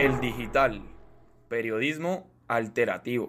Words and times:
El 0.00 0.18
digital. 0.18 0.82
Periodismo 1.50 2.26
alternativo. 2.48 3.28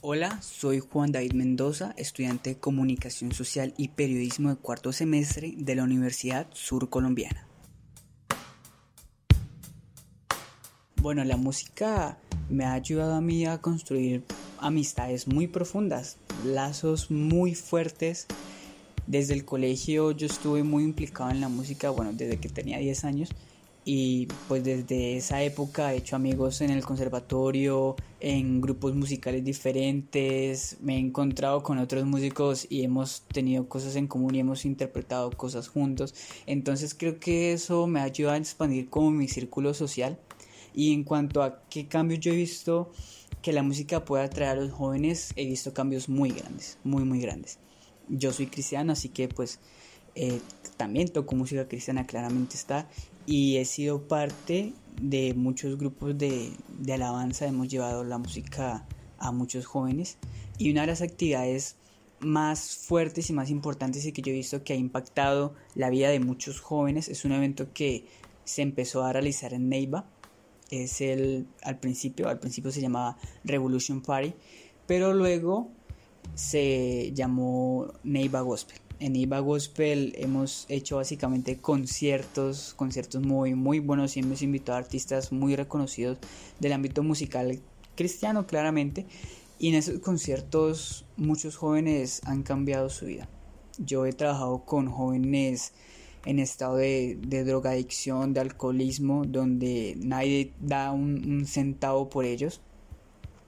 Hola, 0.00 0.40
soy 0.40 0.80
Juan 0.80 1.12
David 1.12 1.34
Mendoza, 1.34 1.92
estudiante 1.98 2.54
de 2.54 2.60
Comunicación 2.60 3.32
Social 3.32 3.74
y 3.76 3.88
Periodismo 3.88 4.48
de 4.48 4.56
cuarto 4.56 4.90
semestre 4.92 5.52
de 5.54 5.74
la 5.74 5.82
Universidad 5.82 6.46
Sur 6.54 6.88
Colombiana. 6.88 7.46
Bueno, 11.02 11.22
la 11.24 11.36
música 11.36 12.16
me 12.48 12.64
ha 12.64 12.72
ayudado 12.72 13.12
a 13.12 13.20
mí 13.20 13.44
a 13.44 13.58
construir 13.58 14.24
amistades 14.60 15.28
muy 15.28 15.46
profundas, 15.46 16.16
lazos 16.42 17.10
muy 17.10 17.54
fuertes. 17.54 18.26
Desde 19.06 19.34
el 19.34 19.44
colegio 19.44 20.10
yo 20.10 20.26
estuve 20.26 20.62
muy 20.62 20.84
implicado 20.84 21.30
en 21.30 21.40
la 21.40 21.48
música, 21.48 21.90
bueno, 21.90 22.12
desde 22.12 22.38
que 22.38 22.48
tenía 22.48 22.78
10 22.78 23.04
años 23.04 23.30
y 23.88 24.26
pues 24.48 24.64
desde 24.64 25.16
esa 25.16 25.44
época 25.44 25.94
he 25.94 25.98
hecho 25.98 26.16
amigos 26.16 26.60
en 26.60 26.70
el 26.70 26.84
conservatorio, 26.84 27.94
en 28.18 28.60
grupos 28.60 28.96
musicales 28.96 29.44
diferentes, 29.44 30.78
me 30.80 30.96
he 30.96 30.98
encontrado 30.98 31.62
con 31.62 31.78
otros 31.78 32.04
músicos 32.04 32.66
y 32.68 32.82
hemos 32.82 33.22
tenido 33.32 33.68
cosas 33.68 33.94
en 33.94 34.08
común 34.08 34.34
y 34.34 34.40
hemos 34.40 34.64
interpretado 34.64 35.30
cosas 35.30 35.68
juntos. 35.68 36.16
Entonces 36.46 36.94
creo 36.94 37.20
que 37.20 37.52
eso 37.52 37.86
me 37.86 38.00
ha 38.00 38.02
ayudado 38.02 38.34
a 38.34 38.38
expandir 38.38 38.90
como 38.90 39.12
mi 39.12 39.28
círculo 39.28 39.72
social 39.72 40.18
y 40.74 40.92
en 40.92 41.04
cuanto 41.04 41.44
a 41.44 41.62
qué 41.70 41.86
cambios 41.86 42.18
yo 42.18 42.32
he 42.32 42.36
visto 42.36 42.90
que 43.40 43.52
la 43.52 43.62
música 43.62 44.04
puede 44.04 44.24
atraer 44.24 44.58
a 44.58 44.62
los 44.62 44.72
jóvenes, 44.72 45.32
he 45.36 45.46
visto 45.46 45.72
cambios 45.72 46.08
muy 46.08 46.30
grandes, 46.30 46.78
muy, 46.82 47.04
muy 47.04 47.20
grandes. 47.20 47.60
Yo 48.08 48.32
soy 48.32 48.46
cristiano, 48.46 48.92
así 48.92 49.08
que 49.08 49.28
pues 49.28 49.60
eh, 50.14 50.40
también 50.76 51.08
toco 51.08 51.36
música 51.36 51.68
cristiana, 51.68 52.06
claramente 52.06 52.56
está, 52.56 52.88
y 53.26 53.56
he 53.56 53.64
sido 53.64 54.06
parte 54.06 54.72
de 55.00 55.34
muchos 55.34 55.76
grupos 55.76 56.16
de, 56.16 56.52
de 56.78 56.92
alabanza, 56.92 57.46
hemos 57.46 57.68
llevado 57.68 58.04
la 58.04 58.18
música 58.18 58.86
a 59.18 59.32
muchos 59.32 59.66
jóvenes. 59.66 60.18
Y 60.58 60.70
una 60.70 60.82
de 60.82 60.86
las 60.88 61.02
actividades 61.02 61.76
más 62.20 62.76
fuertes 62.76 63.28
y 63.30 63.32
más 63.32 63.50
importantes 63.50 64.04
y 64.06 64.12
que 64.12 64.22
yo 64.22 64.32
he 64.32 64.36
visto 64.36 64.64
que 64.64 64.72
ha 64.72 64.76
impactado 64.76 65.54
la 65.74 65.90
vida 65.90 66.08
de 66.08 66.20
muchos 66.20 66.60
jóvenes 66.60 67.08
es 67.08 67.24
un 67.24 67.32
evento 67.32 67.72
que 67.74 68.06
se 68.44 68.62
empezó 68.62 69.04
a 69.04 69.12
realizar 69.12 69.52
en 69.52 69.68
Neiva. 69.68 70.06
Es 70.70 71.00
el 71.00 71.46
al 71.62 71.78
principio, 71.78 72.28
al 72.28 72.40
principio 72.40 72.70
se 72.72 72.80
llamaba 72.80 73.18
Revolution 73.44 74.00
Party, 74.00 74.34
pero 74.86 75.12
luego 75.12 75.70
se 76.36 77.10
llamó 77.12 77.92
Neiva 78.04 78.42
Gospel. 78.42 78.78
En 79.00 79.14
Neiva 79.14 79.40
Gospel 79.40 80.14
hemos 80.16 80.66
hecho 80.68 80.96
básicamente 80.96 81.58
conciertos, 81.58 82.74
conciertos 82.74 83.22
muy 83.22 83.54
muy 83.56 83.80
buenos 83.80 84.16
y 84.16 84.20
hemos 84.20 84.42
invitado 84.42 84.76
a 84.76 84.80
artistas 84.80 85.32
muy 85.32 85.56
reconocidos 85.56 86.18
del 86.60 86.72
ámbito 86.72 87.02
musical 87.02 87.58
cristiano 87.96 88.46
claramente 88.46 89.06
y 89.58 89.70
en 89.70 89.74
esos 89.74 89.98
conciertos 89.98 91.04
muchos 91.16 91.56
jóvenes 91.56 92.20
han 92.24 92.42
cambiado 92.42 92.90
su 92.90 93.06
vida. 93.06 93.28
Yo 93.78 94.06
he 94.06 94.12
trabajado 94.12 94.64
con 94.64 94.90
jóvenes 94.90 95.72
en 96.26 96.40
estado 96.40 96.76
de, 96.76 97.16
drogadicción, 97.44 98.34
de 98.34 98.40
alcoholismo, 98.40 99.24
donde 99.24 99.94
nadie 99.98 100.52
da 100.60 100.90
un, 100.92 101.46
centavo 101.46 102.08
por 102.08 102.24
ellos. 102.24 102.60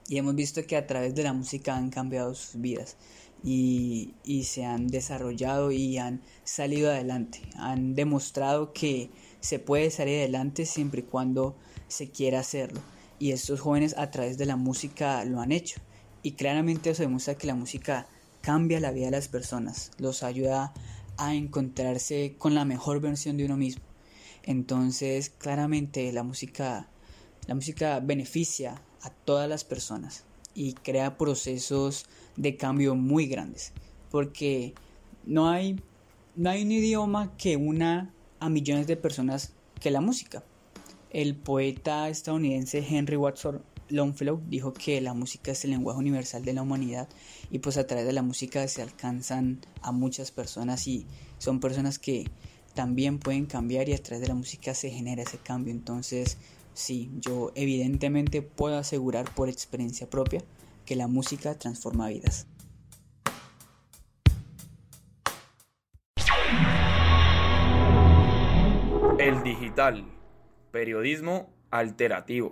Y 0.09 0.17
hemos 0.17 0.35
visto 0.35 0.65
que 0.65 0.75
a 0.75 0.87
través 0.87 1.15
de 1.15 1.23
la 1.23 1.33
música 1.33 1.75
han 1.75 1.91
cambiado 1.91 2.33
sus 2.33 2.59
vidas 2.59 2.97
y, 3.43 4.15
y 4.23 4.43
se 4.43 4.65
han 4.65 4.87
desarrollado 4.87 5.71
y 5.71 5.97
han 5.97 6.21
salido 6.43 6.89
adelante. 6.89 7.41
Han 7.55 7.95
demostrado 7.95 8.73
que 8.73 9.11
se 9.39 9.59
puede 9.59 9.91
salir 9.91 10.17
adelante 10.17 10.65
siempre 10.65 11.01
y 11.01 11.03
cuando 11.03 11.55
se 11.87 12.09
quiera 12.09 12.39
hacerlo. 12.39 12.81
Y 13.19 13.31
estos 13.31 13.61
jóvenes 13.61 13.95
a 13.97 14.09
través 14.09 14.37
de 14.37 14.47
la 14.47 14.55
música 14.55 15.23
lo 15.25 15.39
han 15.39 15.51
hecho. 15.51 15.79
Y 16.23 16.31
claramente 16.31 16.89
eso 16.89 17.03
demuestra 17.03 17.35
que 17.35 17.47
la 17.47 17.55
música 17.55 18.07
cambia 18.41 18.79
la 18.79 18.91
vida 18.91 19.05
de 19.05 19.11
las 19.11 19.27
personas, 19.27 19.91
los 19.99 20.23
ayuda 20.23 20.73
a 21.17 21.35
encontrarse 21.35 22.35
con 22.37 22.55
la 22.55 22.65
mejor 22.65 22.99
versión 22.99 23.37
de 23.37 23.45
uno 23.45 23.57
mismo. 23.57 23.83
Entonces, 24.43 25.29
claramente 25.29 26.11
la 26.11 26.23
música 26.23 26.89
la 27.49 27.55
música 27.55 27.99
beneficia 27.99 28.79
a 29.01 29.09
todas 29.09 29.49
las 29.49 29.63
personas 29.63 30.23
y 30.53 30.73
crea 30.73 31.17
procesos 31.17 32.05
de 32.35 32.57
cambio 32.57 32.95
muy 32.95 33.27
grandes, 33.27 33.73
porque 34.11 34.73
no 35.25 35.49
hay 35.49 35.79
no 36.35 36.49
hay 36.49 36.63
un 36.63 36.71
idioma 36.71 37.35
que 37.37 37.57
una 37.57 38.13
a 38.39 38.49
millones 38.49 38.87
de 38.87 38.95
personas 38.95 39.51
que 39.79 39.91
la 39.91 39.99
música. 39.99 40.43
El 41.09 41.35
poeta 41.35 42.07
estadounidense 42.07 42.85
Henry 42.87 43.17
Watson 43.17 43.61
Longfellow 43.89 44.41
dijo 44.47 44.73
que 44.73 45.01
la 45.01 45.13
música 45.13 45.51
es 45.51 45.65
el 45.65 45.71
lenguaje 45.71 45.99
universal 45.99 46.45
de 46.45 46.53
la 46.53 46.61
humanidad 46.61 47.09
y 47.51 47.59
pues 47.59 47.77
a 47.77 47.87
través 47.87 48.05
de 48.05 48.13
la 48.13 48.21
música 48.21 48.67
se 48.67 48.81
alcanzan 48.81 49.59
a 49.81 49.91
muchas 49.91 50.31
personas 50.31 50.87
y 50.87 51.05
son 51.39 51.59
personas 51.59 51.99
que 51.99 52.29
también 52.73 53.19
pueden 53.19 53.45
cambiar 53.45 53.89
y 53.89 53.93
a 53.93 54.01
través 54.01 54.21
de 54.21 54.27
la 54.27 54.35
música 54.35 54.73
se 54.73 54.91
genera 54.91 55.23
ese 55.23 55.39
cambio. 55.39 55.73
Entonces, 55.73 56.37
sí, 56.79 57.11
yo 57.19 57.51
evidentemente 57.55 58.41
puedo 58.41 58.77
asegurar 58.77 59.29
por 59.35 59.49
experiencia 59.49 60.09
propia 60.09 60.41
que 60.85 60.95
la 60.95 61.07
música 61.07 61.55
transforma 61.55 62.07
vidas. 62.07 62.47
El 69.19 69.43
digital, 69.43 70.05
periodismo 70.71 71.49
alternativo. 71.69 72.51